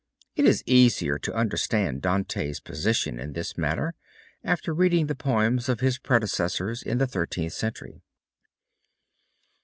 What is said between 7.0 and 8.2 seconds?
Thirteenth Century.